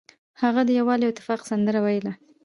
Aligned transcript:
هغه 0.41 0.61
د 0.65 0.69
یووالي 0.79 1.03
او 1.05 1.11
اتفاق 1.13 1.41
سندره 1.49 1.79
ویله. 1.85 2.13